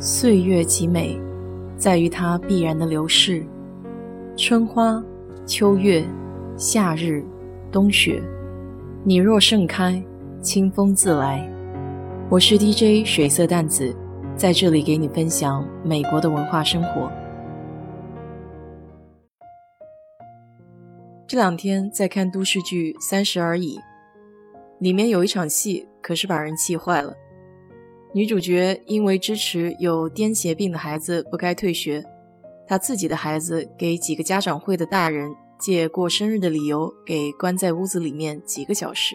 [0.00, 1.20] 岁月极美，
[1.76, 3.44] 在于它必然的流逝。
[4.36, 5.02] 春花、
[5.44, 6.04] 秋月、
[6.56, 7.24] 夏日、
[7.72, 8.22] 冬雪，
[9.02, 10.00] 你若盛开，
[10.40, 11.44] 清风自来。
[12.30, 13.92] 我是 DJ 水色淡子，
[14.36, 17.10] 在这里给你分享美国的文化生活。
[21.26, 23.76] 这两天在看都市剧《三十而已》，
[24.78, 27.12] 里面有一场戏，可是把人气坏了。
[28.14, 32.02] 女主角因为支持有癫痫病的孩子不该退学，
[32.66, 39.14] 她自己的孩子给几个家长会的大人借过生日的理由给关在屋子里面几个小时，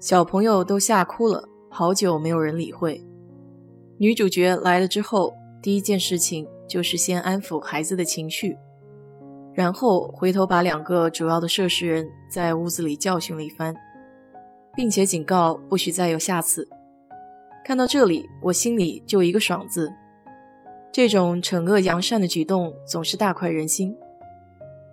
[0.00, 3.02] 小朋友都吓哭了，好久没有人理会。
[3.96, 8.56] 女主角来了之后，第一件事情就是先安抚孩子的情绪，
[9.54, 13.74] 然后回头把两个主要的涉事人在屋子里教训了一番，
[14.76, 16.68] 并且警告不许再有下次。
[17.68, 19.92] 看到这里，我心里就一个爽字。
[20.90, 23.94] 这种惩恶扬善的举动总是大快人心。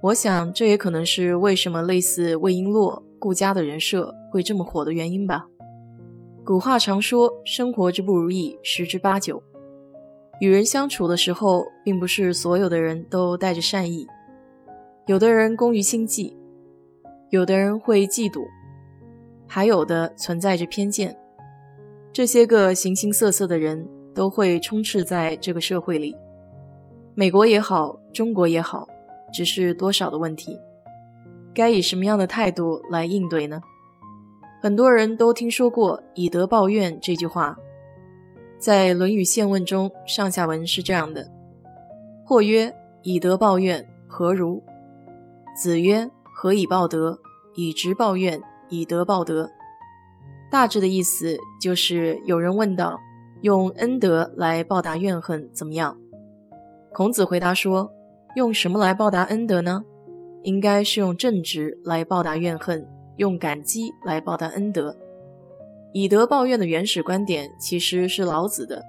[0.01, 5.47] 我想，这也可能是为什么类似魏璎珞、顾家的人设会这么火的原因吧。
[6.43, 9.41] 古话常说，生活之不如意十之八九。
[10.41, 14.05] 与人相处的时候，并不是所有的人都带着善意，
[15.07, 16.35] 有的人工于心计，
[17.29, 18.45] 有的人会嫉妒，
[19.47, 21.17] 还有的存在着偏见。
[22.15, 26.15] 这些个形形色色的人都会充斥在这个社会里，
[27.13, 28.87] 美国也好，中国也好，
[29.33, 30.57] 只是多少的问题。
[31.53, 33.59] 该以什么样的态度来应对呢？
[34.61, 37.57] 很多人都听说过“以德报怨”这句话，
[38.57, 41.29] 在《论语宪问》中，上下文是这样的
[42.25, 44.63] ：“或曰：以德报怨，何如？”
[45.61, 47.19] 子曰：“何以报德？
[47.55, 49.51] 以直报怨，以德报德。”
[50.55, 52.97] 大致的意思就是，有人问道
[53.43, 55.97] ：“用恩德来报答怨恨怎么样？”
[56.95, 57.91] 孔子回答说
[58.37, 59.83] ：“用什么来报答恩德呢？
[60.43, 64.95] 应该是用正直来报答怨恨，用感激来报答恩德。
[65.91, 68.81] 以德报怨的原始观点其实是老子的，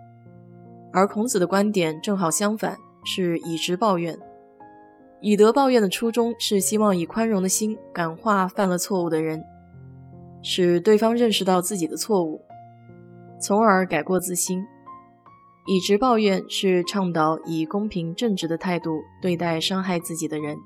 [0.93, 4.16] 而孔子的观点正好相反，是以直报怨。
[5.21, 9.43] 以德报怨的初衷是希望以宽容的心感化犯了错误的人。”
[10.49, 12.41] 使对方认识到自己的错误，
[13.41, 14.65] 从而改过自新。
[15.67, 20.56] 以直报怨是倡导以公平正直的态度对待伤害自己的人，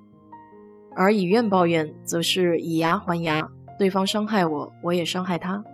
[0.94, 3.48] 而以怨报怨则是以牙还牙，
[3.78, 5.64] 对方伤害我，我也伤害他。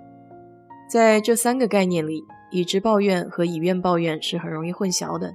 [0.89, 2.23] 在这三个概念里，
[2.53, 5.35] 以直报怨和以怨抱怨是很容易混淆的。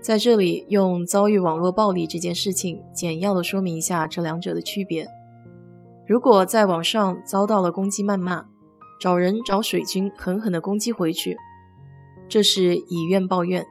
[0.00, 5.06] 在这里，用遭遇网络暴力这件事情简要的说明一下这两者的区别。
[6.08, 8.44] 如果在网上遭到了攻击谩骂，
[9.00, 11.36] 找人找水军狠狠地攻击回去，
[12.28, 13.64] 这是以怨报怨；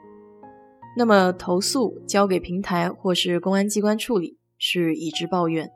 [0.98, 5.72] 那么投诉交给平台或是公安机关处理，是以直报怨。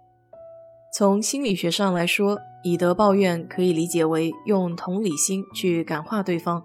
[0.93, 6.61] 从心理学上来说，以德报怨可以理解为用同理心去感化对方，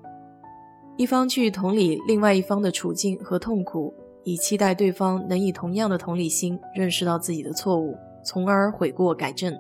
[0.96, 3.94] 一方去同理另外一方的处境和痛苦，
[4.24, 9.56] 以期待对方能以同样的同理心认识到自己的错误，从而悔过改正。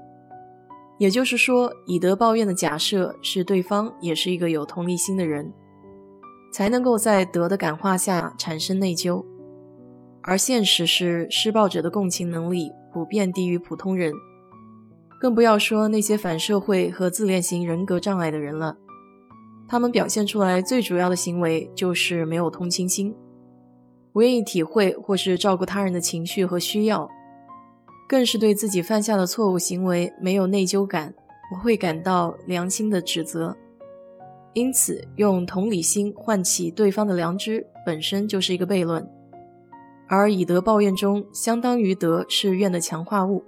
[0.98, 5.52] 也就是说，以德报怨的假设是对方也是一个有同理心的人，
[6.52, 9.24] 才能够在德的感化下产生内疚。
[10.22, 14.12] 而现实是，施暴者的共情能力普遍低于普通人，
[15.20, 18.76] 更不要说那些反社会和自恋型人格障碍的人了。
[19.66, 23.14] 他们表现出来最主要的行为就是没有同情心，
[24.12, 27.10] 不愿意体会或是照顾他人的情绪和需要。
[28.06, 31.14] 更是对自己犯下的错误行为没有内疚感，
[31.48, 33.56] 不会感到良心的指责，
[34.52, 39.08] 因此用同理心唤起对方的良知本身就是一个悖论。
[40.06, 43.42] 而以德报怨中，相当于德是怨的强化物，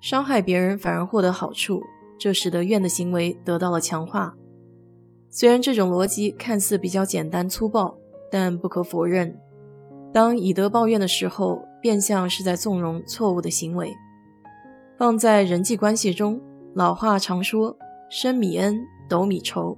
[0.00, 1.80] 伤害别人反而获得好处，
[2.18, 4.34] 这使得怨的行为得到了强化。
[5.30, 7.96] 虽然这种逻辑看似比较简单粗暴，
[8.28, 9.38] 但不可否认，
[10.12, 11.62] 当以德报怨的时候。
[11.82, 13.92] 变相是在纵容错误的行为。
[14.96, 16.40] 放在人际关系中，
[16.74, 17.76] 老话常说
[18.08, 19.76] “升米恩，斗米仇”。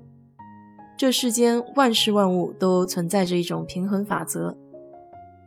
[0.96, 4.56] 这世间万事万物都存在着一种平衡法则。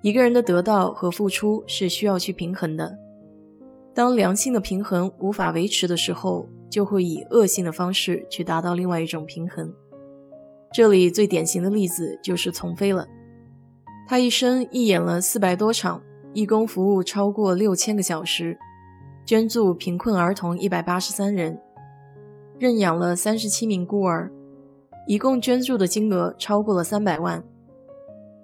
[0.02, 2.98] 一个人的得到和付出是需要去平衡的。
[3.94, 9.74] 当良性的平衡无法维持的时候，就会以恶性的方式去达到另外一种平衡。
[10.74, 13.08] 这里最典型的例子就是丛飞了。
[14.08, 16.02] 他一生一演了四百多场。
[16.38, 18.60] 义工服务超过六千个小时，
[19.26, 21.60] 捐助贫困儿童一百八十三人，
[22.60, 24.32] 认养了三十七名孤儿，
[25.08, 27.44] 一共捐助的金额超过了三百万。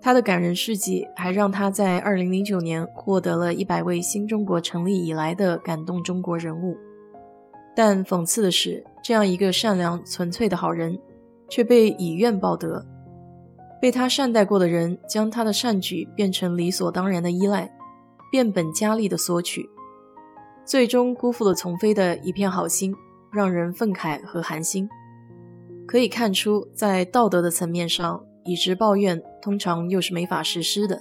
[0.01, 6.75] 他的感人事迹还让他在2009年获得了一百位新中国成立以来的感动中国人物。
[7.75, 10.97] 但讽刺的是，这样一个善良纯粹的好人，
[11.47, 12.83] 却被以怨报德，
[13.79, 17.71] 被他善待过的人将他的善举变成理所当然的依赖，
[18.33, 19.69] 变本加厉的索取，
[20.65, 22.91] 最终辜负了丛飞的一片好心，
[23.31, 24.89] 让人愤慨和寒心。
[25.85, 30.99] 可以看出，在道德的层面上，以直报怨通常又是没法实施的，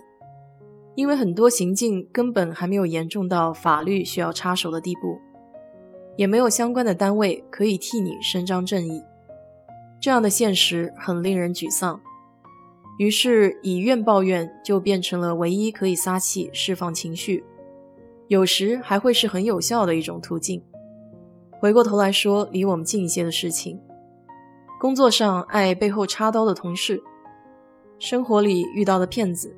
[0.94, 5.18] 因为很多行径根本还没有严重到法律需要插手的地步。
[6.18, 9.02] 也没有相关的单位可以替你伸张正义，
[9.98, 11.98] 这样的现实很令人沮丧。
[13.02, 17.42] 于是以怨报怨就变成了唯一可以撒气释放情绪，
[18.28, 20.62] 有时还会是很有效的一种途径。
[21.50, 23.80] 回过头来说，离我们近一些的事情：
[24.80, 27.02] 工作上爱背后插刀的同事，
[27.98, 29.52] 生活里遇到的骗子，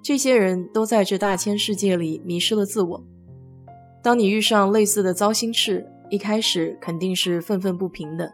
[0.00, 3.04] 这些人都在这大千世界里迷失了自我。
[4.00, 8.32] 当你遇上类似的糟心事，一开始肯定是愤愤不平的，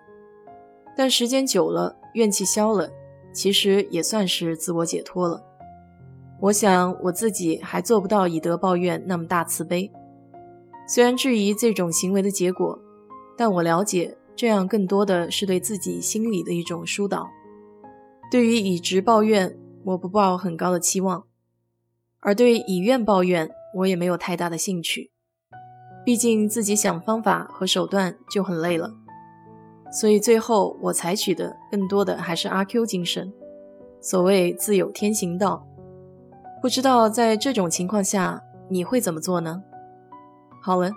[0.94, 2.90] 但时间久了，怨气消了，
[3.32, 5.42] 其实也算是自我解脱了。
[6.40, 9.92] 我想我自己还做不到以德报怨那么大慈悲，
[10.88, 12.78] 虽然质疑这种行为的结果，
[13.36, 17.28] 但我了解这样更多的是对自己心理的一种疏导。
[18.30, 21.24] 对于以直报怨，我不抱很高的期望，
[22.20, 25.10] 而对以怨报怨，我也没有太大的兴趣。
[26.06, 28.94] 毕竟自己想方法和手段就很累了，
[29.92, 33.32] 所以最后我采取的更多的还是阿 Q 精神。
[34.00, 35.66] 所谓自有天行道，
[36.62, 39.62] 不知道在这种情况下你会怎么做呢？
[40.62, 40.90] 好了，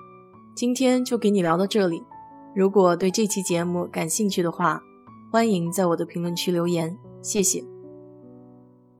[0.55, 2.01] 今天就给你聊到这里。
[2.55, 4.81] 如果对这期节目感兴趣的话，
[5.31, 7.72] 欢迎在我的评论区留言，谢谢。